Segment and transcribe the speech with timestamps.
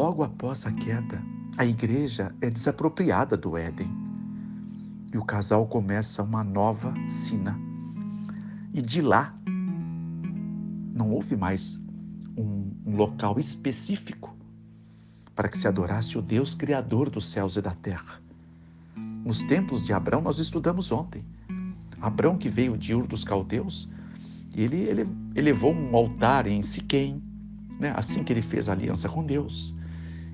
[0.00, 1.22] logo após a queda,
[1.58, 3.92] a igreja é desapropriada do Éden
[5.12, 7.54] e o casal começa uma nova sina.
[8.72, 9.34] E de lá,
[10.94, 11.78] não houve mais
[12.34, 14.34] um, um local específico
[15.36, 18.22] para que se adorasse o Deus Criador dos céus e da terra.
[18.96, 21.22] Nos tempos de Abraão, nós estudamos ontem.
[22.00, 23.86] Abraão, que veio de Ur dos Caldeus,
[24.54, 27.22] ele, ele elevou um altar em Siquém,
[27.78, 27.92] né?
[27.94, 29.78] assim que ele fez a aliança com Deus.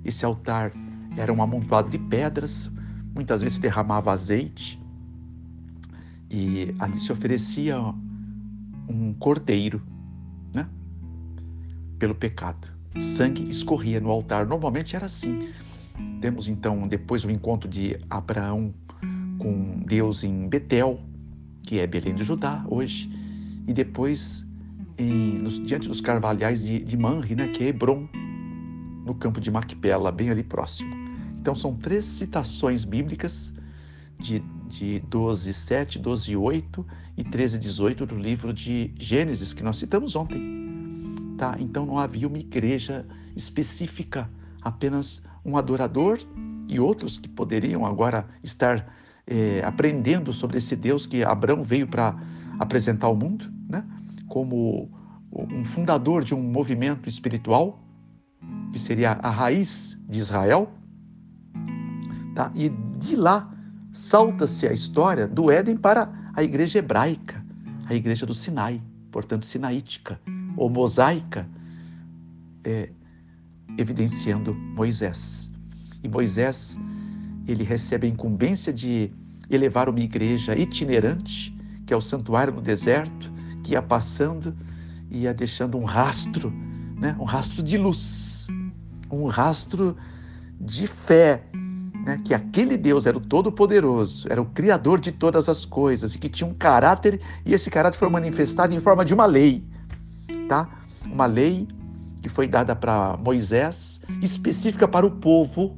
[0.07, 0.73] Esse altar
[1.17, 2.71] era um amontoado de pedras,
[3.13, 4.81] muitas vezes derramava azeite
[6.31, 7.77] e ali se oferecia
[8.89, 9.83] um cordeiro,
[10.55, 10.69] né?
[11.99, 12.69] Pelo pecado.
[12.95, 14.47] O sangue escorria no altar.
[14.47, 15.49] Normalmente era assim.
[16.21, 18.73] Temos então depois o encontro de Abraão
[19.39, 21.01] com Deus em Betel,
[21.63, 23.11] que é Belém de Judá hoje,
[23.67, 24.47] e depois
[24.97, 28.09] em, nos, diante dos carvalhais de, de né, que é Hebron,
[29.07, 30.93] no campo de Macpela, bem ali próximo.
[31.41, 33.53] Então são três citações bíblicas
[34.19, 39.77] de, de 12, 7, 12, 8 e 13, 18 do livro de Gênesis, que nós
[39.77, 40.43] citamos ontem.
[41.39, 41.57] Tá?
[41.61, 44.29] Então não havia uma igreja específica,
[44.61, 46.19] apenas um adorador
[46.69, 48.93] e outros que poderiam agora estar
[49.25, 52.21] é, aprendendo sobre esse Deus que Abraão veio para
[52.59, 53.85] apresentar ao mundo, né?
[54.27, 54.91] como
[55.31, 57.86] um fundador de um movimento espiritual,
[58.73, 60.73] que seria a raiz de Israel.
[62.35, 62.51] Tá?
[62.55, 63.53] E de lá
[63.93, 67.45] salta-se a história do Éden para a igreja hebraica,
[67.87, 70.21] a igreja do Sinai, portanto sinaítica
[70.57, 71.49] ou mosaica,
[72.63, 72.91] é,
[73.79, 75.49] evidenciando Moisés.
[76.03, 76.79] E Moisés
[77.47, 79.11] ele recebe a incumbência de
[79.49, 81.57] elevar uma igreja itinerante,
[81.87, 84.55] que é o santuário no deserto, que ia passando
[85.11, 86.53] e ia deixando um rastro,
[86.97, 87.15] né?
[87.21, 88.47] um rastro de luz,
[89.11, 89.97] um rastro
[90.59, 91.45] de fé,
[92.05, 92.21] né?
[92.25, 96.29] que aquele Deus era o Todo-Poderoso, era o Criador de todas as coisas e que
[96.29, 99.63] tinha um caráter, e esse caráter foi manifestado em forma de uma lei,
[100.49, 100.69] tá?
[101.05, 101.69] Uma lei
[102.23, 105.77] que foi dada para Moisés, específica para o povo,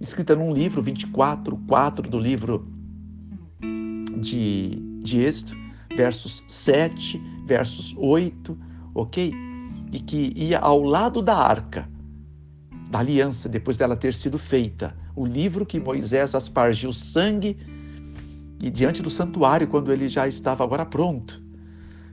[0.00, 2.68] escrita num livro, 24, 4 do livro
[4.20, 5.56] de, de Êxodo,
[5.96, 8.58] versos 7, versos 8,
[8.94, 9.51] ok?
[9.92, 11.88] E que ia ao lado da arca,
[12.90, 14.96] da aliança, depois dela ter sido feita.
[15.14, 17.56] O livro que Moisés aspargiu sangue
[18.58, 21.42] e diante do santuário, quando ele já estava agora pronto,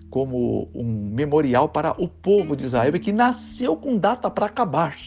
[0.09, 4.97] como um memorial para o povo de Israel que nasceu com data para acabar.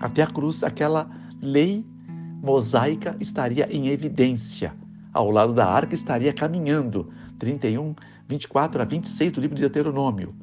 [0.00, 1.10] Até a cruz, aquela
[1.42, 1.84] lei
[2.42, 4.74] mosaica estaria em evidência.
[5.12, 7.12] Ao lado da arca estaria caminhando.
[7.38, 7.94] 31,
[8.28, 10.34] 24 a 26 do livro de Deuteronômio.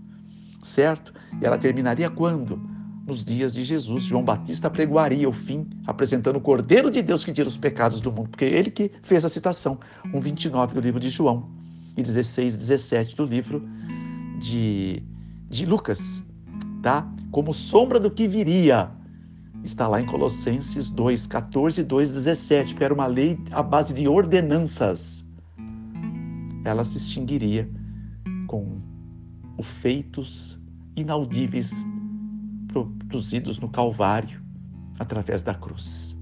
[0.67, 1.13] Certo?
[1.41, 2.59] E ela terminaria quando?
[3.05, 7.31] Nos dias de Jesus, João Batista pregoaria o fim, apresentando o Cordeiro de Deus que
[7.31, 10.99] tira os pecados do mundo, porque é ele que fez a citação, 1,29 do livro
[10.99, 11.49] de João
[11.95, 13.65] e 16 17 do livro
[14.41, 15.01] de,
[15.49, 16.21] de Lucas,
[16.83, 17.09] tá?
[17.31, 18.91] Como sombra do que viria,
[19.63, 23.93] está lá em Colossenses 2, 14 e 2, 17, porque era uma lei à base
[23.93, 25.25] de ordenanças.
[26.65, 27.69] Ela se extinguiria
[28.47, 28.81] com
[29.57, 30.56] os feitos
[30.97, 31.71] inaudíveis
[33.07, 34.41] produzidos no Calvário
[34.99, 36.17] através da cruz.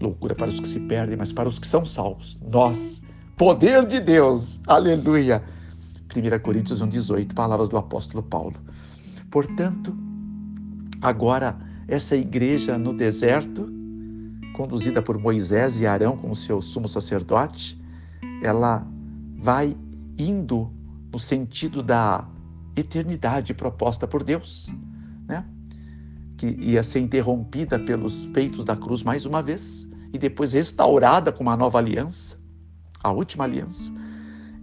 [0.00, 2.38] Loucura para os que se perdem, mas para os que são salvos.
[2.52, 3.02] Nós,
[3.36, 5.42] poder de Deus, aleluia.
[6.14, 8.56] 1 Coríntios 1,18, palavras do apóstolo Paulo.
[9.30, 9.96] Portanto,
[11.00, 11.58] agora
[11.88, 13.72] essa igreja no deserto,
[14.54, 17.80] conduzida por Moisés e Arão como seu sumo sacerdote,
[18.42, 18.86] ela
[19.38, 19.76] vai
[20.18, 20.70] indo
[21.12, 22.26] no sentido da
[22.76, 24.72] eternidade proposta por Deus,
[25.26, 25.44] né?
[26.36, 31.42] que ia ser interrompida pelos peitos da cruz mais uma vez e depois restaurada com
[31.42, 32.38] uma nova aliança,
[33.02, 33.90] a última aliança.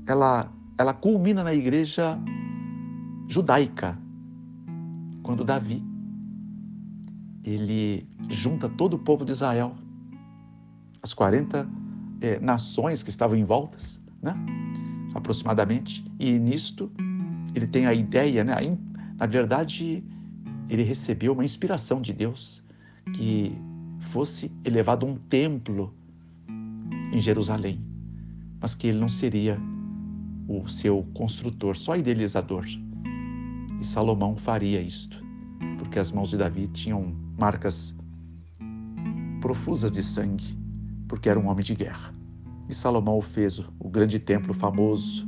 [0.08, 2.20] Ela, ela culmina na igreja
[3.28, 3.98] judaica,
[5.24, 5.84] quando Davi
[7.44, 9.76] ele junta todo o povo de Israel,
[11.02, 11.68] as 40
[12.22, 14.36] é, nações que estavam em voltas, né?
[15.14, 16.92] aproximadamente, e nisto
[17.54, 18.56] ele tem a ideia, né?
[19.18, 20.04] na verdade,
[20.70, 22.64] ele recebeu uma inspiração de Deus
[23.16, 23.56] que
[24.00, 25.94] fosse elevado um templo
[27.12, 27.80] em Jerusalém,
[28.60, 29.60] mas que ele não seria
[30.48, 32.66] o seu construtor, só idealizador.
[33.80, 35.24] E Salomão faria isto,
[35.78, 37.96] porque as mãos de Davi tinham marcas
[39.42, 40.58] profusas de sangue,
[41.08, 42.14] porque era um homem de guerra.
[42.70, 45.28] E Salomão fez, o grande templo famoso,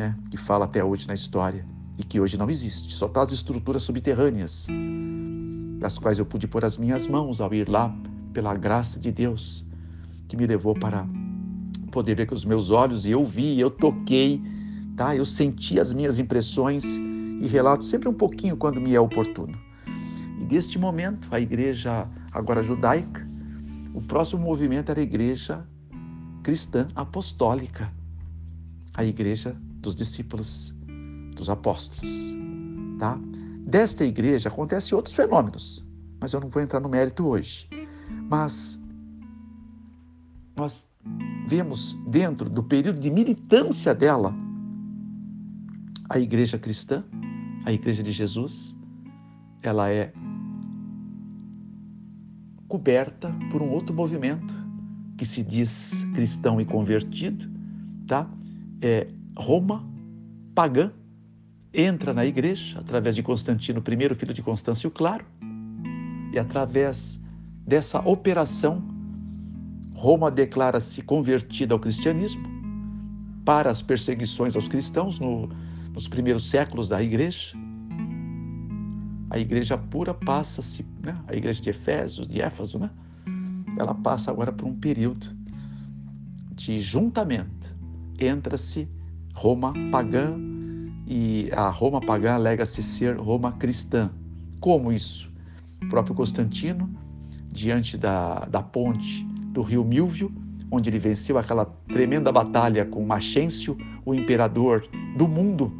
[0.00, 1.62] né, que fala até hoje na história
[1.98, 4.66] e que hoje não existe, só está as estruturas subterrâneas.
[5.78, 7.94] das quais eu pude pôr as minhas mãos ao ir lá,
[8.32, 9.62] pela graça de Deus,
[10.26, 11.06] que me levou para
[11.92, 14.40] poder ver com os meus olhos e eu vi, eu toquei,
[14.96, 15.14] tá?
[15.14, 19.58] Eu senti as minhas impressões e relato sempre um pouquinho quando me é oportuno.
[20.40, 23.28] E deste momento, a igreja agora judaica,
[23.92, 25.66] o próximo movimento era a igreja
[26.42, 27.92] cristã apostólica,
[28.94, 30.74] a igreja dos discípulos,
[31.34, 32.10] dos apóstolos,
[32.98, 33.18] tá?
[33.66, 35.86] Desta igreja acontecem outros fenômenos,
[36.20, 37.68] mas eu não vou entrar no mérito hoje.
[38.28, 38.80] Mas
[40.56, 40.88] nós
[41.46, 44.34] vemos dentro do período de militância dela
[46.08, 47.04] a igreja cristã,
[47.64, 48.76] a igreja de Jesus,
[49.62, 50.12] ela é
[52.66, 54.52] coberta por um outro movimento
[55.16, 57.48] que se diz cristão e convertido,
[58.06, 58.28] tá?
[58.80, 59.08] É
[59.40, 59.82] Roma
[60.54, 60.92] pagã
[61.72, 65.24] entra na igreja através de Constantino I, filho de Constâncio Claro,
[66.32, 67.18] e através
[67.66, 68.82] dessa operação
[69.94, 72.42] Roma declara-se convertida ao cristianismo
[73.44, 75.48] para as perseguições aos cristãos no,
[75.92, 77.56] nos primeiros séculos da igreja.
[79.30, 81.16] A igreja pura passa-se, né?
[81.28, 82.90] a igreja de Efésios, de Éfaso, né?
[83.78, 85.26] ela passa agora por um período
[86.54, 87.74] de juntamento.
[88.18, 88.88] Entra-se
[89.40, 90.36] Roma pagã
[91.06, 94.10] e a Roma pagã alega-se ser Roma cristã.
[94.60, 95.32] Como isso?
[95.82, 96.90] O próprio Constantino,
[97.50, 100.30] diante da, da ponte do rio Milvio,
[100.70, 105.72] onde ele venceu aquela tremenda batalha com Maxêncio, o imperador do mundo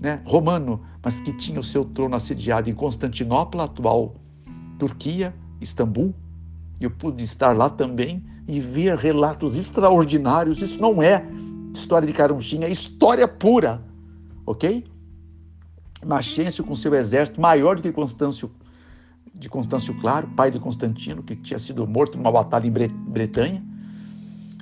[0.00, 4.14] né, romano, mas que tinha o seu trono assediado em Constantinopla, atual
[4.78, 6.14] Turquia, Istambul.
[6.80, 10.62] Eu pude estar lá também e ver relatos extraordinários.
[10.62, 11.22] Isso não é
[11.78, 13.82] história de caruncinha, é história pura,
[14.46, 14.84] ok?
[16.04, 18.50] Maxêncio com seu exército maior do que Constâncio
[19.34, 23.64] de Constâncio Claro, pai de Constantino, que tinha sido morto numa batalha em Bretanha.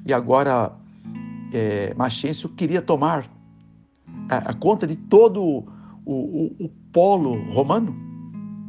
[0.05, 0.73] E agora
[1.53, 1.95] é,
[2.57, 3.27] queria tomar
[4.29, 5.67] a, a conta de todo o,
[6.05, 7.95] o, o, polo romano,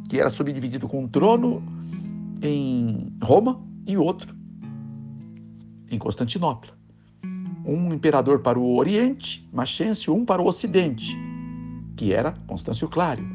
[0.10, 1.62] que era subdividido com um trono
[2.42, 4.36] em Roma e outro
[5.90, 6.77] em Constantinopla.
[7.68, 11.20] Um imperador para o Oriente, Maxêncio, um para o Ocidente,
[11.98, 13.28] que era Constâncio Clário.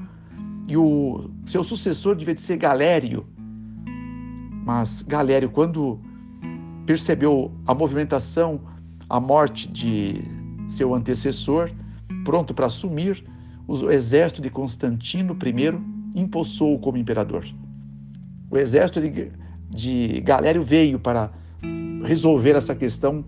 [0.67, 3.27] E o seu sucessor devia de ser Galério.
[4.65, 6.01] Mas Galério, quando
[6.87, 8.59] percebeu a movimentação,
[9.07, 10.25] a morte de
[10.67, 11.71] seu antecessor,
[12.25, 13.23] pronto para assumir,
[13.69, 17.45] o exército de Constantino I impulsou como imperador.
[18.51, 19.31] O exército de,
[19.69, 21.31] de Galério veio para
[22.05, 23.25] resolver essa questão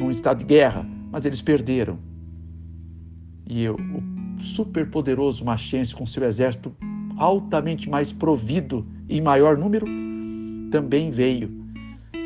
[0.00, 1.98] num estado de guerra, mas eles perderam.
[3.46, 3.76] E o
[4.40, 6.74] superpoderoso Machense, com seu exército
[7.16, 9.86] altamente mais provido e em maior número,
[10.70, 11.50] também veio.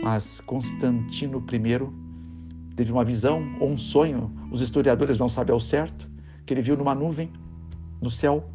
[0.02, 6.08] Mas Constantino I teve uma visão ou um sonho, os historiadores não sabem ao certo,
[6.46, 7.30] que ele viu numa nuvem,
[8.00, 8.48] no céu,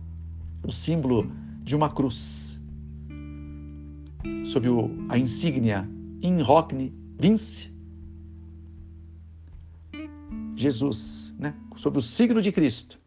[0.65, 1.29] o símbolo
[1.63, 2.61] de uma cruz,
[4.45, 4.67] sob
[5.09, 5.89] a insígnia
[6.21, 6.71] In Hoc
[7.19, 7.71] Vince,
[10.59, 11.53] Jesus, né?
[11.77, 12.99] sob o signo de Cristo,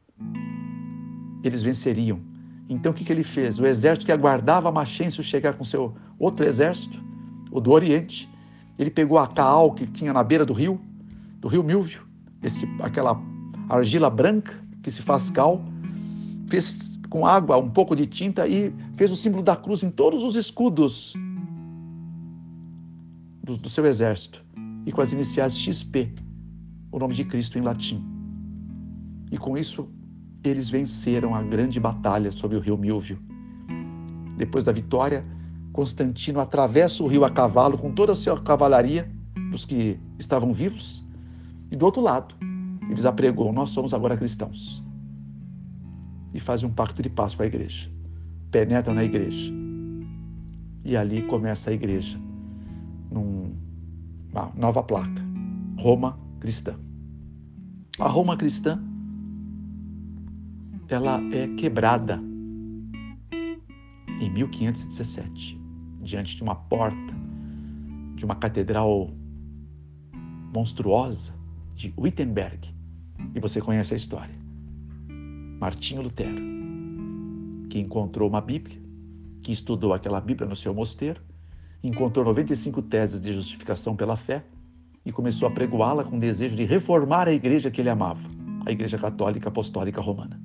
[1.44, 2.19] eles venceriam.
[2.67, 3.60] Então o que, que ele fez?
[3.60, 7.03] O exército que aguardava Machencio chegar com seu outro exército,
[7.50, 8.26] o do Oriente,
[8.79, 10.81] ele pegou a caal que tinha na beira do rio,
[11.41, 12.00] do rio Milvio,
[12.43, 13.20] esse, aquela
[13.69, 15.62] argila branca que se faz cal,
[16.48, 20.22] fez com água, um pouco de tinta e fez o símbolo da cruz em todos
[20.22, 21.12] os escudos
[23.44, 24.43] do, do seu exército
[24.86, 26.15] e com as iniciais XP,
[26.93, 28.05] o nome de Cristo em latim.
[29.31, 29.89] E com isso
[30.44, 33.19] eles venceram a grande batalha sobre o rio Milvio.
[34.37, 35.25] Depois da vitória,
[35.72, 39.11] Constantino atravessa o rio a cavalo com toda a sua cavalaria,
[39.51, 41.05] dos que estavam vivos,
[41.70, 42.34] e do outro lado,
[42.89, 44.84] eles apregou: Nós somos agora cristãos.
[46.34, 47.91] E fazem um pacto de paz com a igreja.
[48.51, 49.53] Penetram na igreja.
[50.84, 52.19] E ali começa a igreja,
[53.11, 55.22] numa nova placa:
[55.79, 56.77] Roma cristã.
[58.01, 58.82] A Roma cristã
[60.89, 62.20] ela é quebrada
[64.20, 65.56] em 1517,
[66.01, 67.15] diante de uma porta
[68.17, 69.13] de uma catedral
[70.53, 71.32] monstruosa
[71.77, 72.75] de Wittenberg.
[73.37, 74.34] E você conhece a história.
[75.61, 76.43] Martinho Lutero,
[77.70, 78.82] que encontrou uma Bíblia,
[79.44, 81.22] que estudou aquela Bíblia no seu mosteiro,
[81.84, 84.44] encontrou 95 teses de justificação pela fé
[85.04, 88.22] e começou a pregoá-la com o desejo de reformar a igreja que ele amava,
[88.64, 90.40] a Igreja Católica Apostólica Romana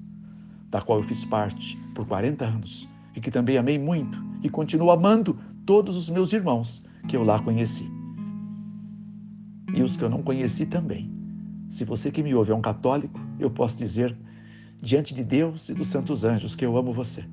[0.69, 4.91] da qual eu fiz parte por 40 anos, e que também amei muito e continuo
[4.91, 7.89] amando todos os meus irmãos que eu lá conheci.
[9.73, 11.11] E os que eu não conheci também.
[11.69, 14.15] Se você que me ouve é um católico, eu posso dizer
[14.81, 17.25] diante de Deus e dos santos anjos que eu amo você.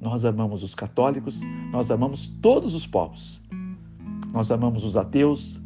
[0.00, 1.40] Nós amamos os católicos,
[1.72, 3.42] nós amamos todos os povos.
[4.32, 5.60] Nós amamos os ateus,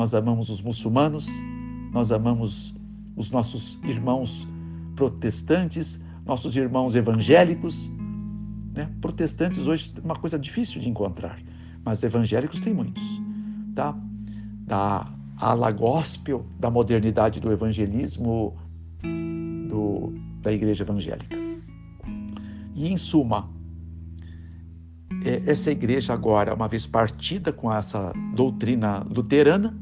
[0.00, 1.28] nós amamos os muçulmanos,
[1.92, 2.74] nós amamos
[3.14, 4.48] os nossos irmãos
[4.96, 7.90] protestantes, nossos irmãos evangélicos.
[8.74, 8.90] Né?
[9.02, 11.38] Protestantes hoje é uma coisa difícil de encontrar,
[11.84, 13.02] mas evangélicos tem muitos.
[13.74, 13.94] Tá?
[14.62, 18.56] Da ala gospel, da modernidade do evangelismo
[19.68, 21.36] do, da igreja evangélica.
[22.74, 23.50] E em suma,
[25.26, 29.78] é, essa igreja agora, uma vez partida com essa doutrina luterana,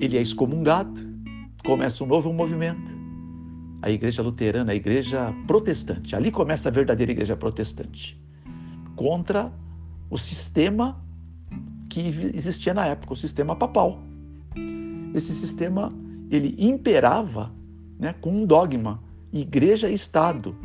[0.00, 1.00] ele é excomungado,
[1.64, 2.96] começa um novo movimento.
[3.82, 6.14] A igreja luterana, a igreja protestante.
[6.16, 8.20] Ali começa a verdadeira igreja protestante.
[8.96, 9.52] Contra
[10.10, 11.00] o sistema
[11.88, 12.00] que
[12.34, 14.00] existia na época, o sistema papal.
[15.14, 15.92] Esse sistema,
[16.30, 17.52] ele imperava
[17.98, 19.02] né, com um dogma,
[19.32, 20.56] igreja e Estado.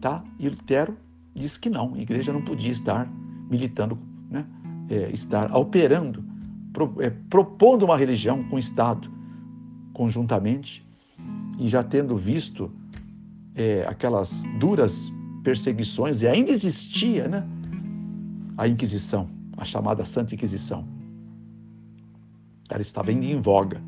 [0.00, 0.22] Tá?
[0.38, 0.96] E Lutero
[1.34, 3.10] diz que não, a igreja não podia estar
[3.50, 3.98] militando,
[4.30, 4.44] né,
[4.88, 6.24] é, estar operando,
[6.72, 9.10] pro, é, propondo uma religião com o Estado
[9.92, 10.86] conjuntamente
[11.58, 12.70] e já tendo visto
[13.54, 17.46] é, aquelas duras perseguições, e ainda existia né,
[18.56, 20.86] a Inquisição, a chamada Santa Inquisição.
[22.70, 23.80] Ela estava ainda em voga.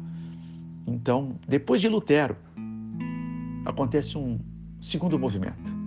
[0.86, 2.36] Então, depois de Lutero,
[3.64, 4.40] acontece um
[4.80, 5.80] segundo movimento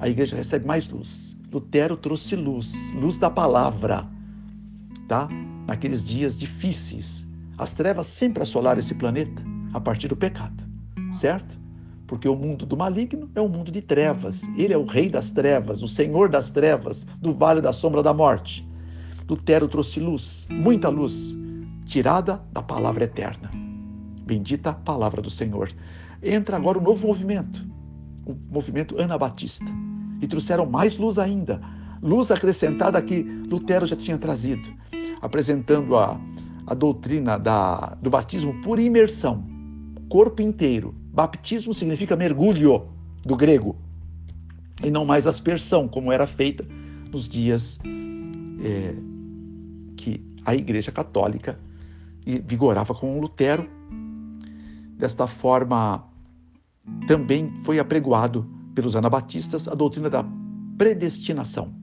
[0.00, 1.36] a igreja recebe mais luz.
[1.52, 4.08] Lutero trouxe luz, luz da palavra,
[5.06, 5.28] tá?
[5.70, 7.24] Naqueles dias difíceis.
[7.56, 9.40] As trevas sempre assolaram esse planeta
[9.72, 10.64] a partir do pecado,
[11.12, 11.56] certo?
[12.08, 14.48] Porque o mundo do maligno é um mundo de trevas.
[14.56, 18.12] Ele é o rei das trevas, o senhor das trevas, do vale da sombra da
[18.12, 18.68] morte.
[19.28, 21.38] Lutero trouxe luz, muita luz,
[21.84, 23.48] tirada da palavra eterna.
[24.26, 25.70] Bendita a palavra do Senhor.
[26.20, 27.64] Entra agora um novo movimento,
[28.26, 29.70] o movimento anabatista
[30.20, 31.60] e trouxeram mais luz ainda,
[32.02, 34.79] luz acrescentada que Lutero já tinha trazido,
[35.20, 36.20] apresentando a,
[36.66, 39.44] a doutrina da, do batismo por imersão,
[40.08, 40.94] corpo inteiro.
[41.12, 42.88] Baptismo significa mergulho,
[43.24, 43.76] do grego,
[44.82, 46.64] e não mais aspersão, como era feita
[47.10, 47.78] nos dias
[48.62, 48.94] é,
[49.96, 51.58] que a Igreja Católica
[52.44, 53.68] vigorava com Lutero.
[54.96, 56.04] Desta forma,
[57.06, 60.24] também foi apregoado pelos anabatistas a doutrina da
[60.78, 61.74] predestinação.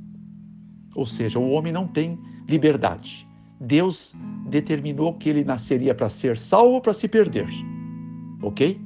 [0.95, 3.26] Ou seja, o homem não tem liberdade.
[3.59, 4.13] Deus
[4.49, 7.47] determinou que ele nasceria para ser salvo ou para se perder.
[8.41, 8.79] Ok?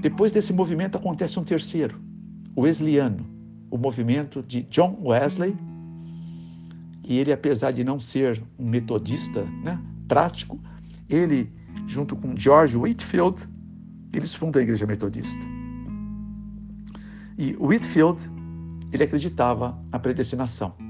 [0.00, 1.98] Depois desse movimento acontece um terceiro,
[2.54, 3.26] o Wesleyano,
[3.70, 5.56] o movimento de John Wesley.
[7.02, 10.60] E ele, apesar de não ser um metodista né, prático,
[11.08, 11.50] ele,
[11.86, 13.48] junto com George Whitfield,
[14.12, 15.42] eles fundam a Igreja Metodista.
[17.36, 18.20] E Whitfield,
[18.92, 20.83] ele acreditava na predestinação.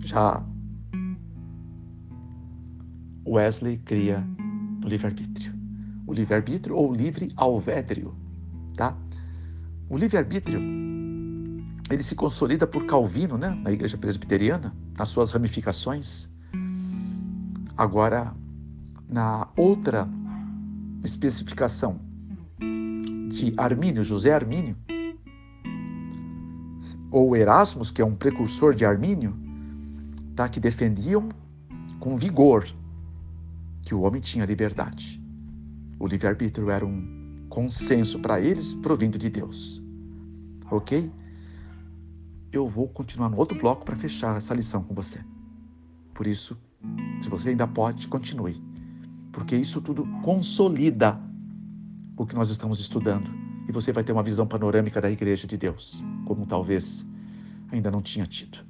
[0.00, 0.44] Já
[3.26, 4.26] Wesley cria
[4.84, 5.54] o livre-arbítrio.
[6.06, 8.14] O livre-arbítrio ou livre alvédrio,
[8.76, 8.96] tá?
[9.88, 10.60] O livre-arbítrio
[11.90, 16.28] ele se consolida por Calvino, né, na igreja presbiteriana, nas suas ramificações.
[17.76, 18.32] Agora,
[19.08, 20.08] na outra
[21.02, 21.98] especificação
[23.28, 24.76] de Armínio, José Armínio,
[27.10, 29.34] ou Erasmus, que é um precursor de Armínio,
[30.34, 31.28] tá, que defendiam
[31.98, 32.66] com vigor
[33.82, 35.20] que o homem tinha liberdade.
[35.98, 39.82] O livre-arbítrio era um consenso para eles provindo de Deus.
[40.70, 41.10] Ok?
[42.52, 45.20] Eu vou continuar no outro bloco para fechar essa lição com você.
[46.14, 46.56] Por isso,
[47.20, 48.62] se você ainda pode, continue.
[49.32, 51.20] Porque isso tudo consolida
[52.16, 53.30] o que nós estamos estudando
[53.68, 57.06] e você vai ter uma visão panorâmica da Igreja de Deus, como talvez
[57.70, 58.69] ainda não tinha tido.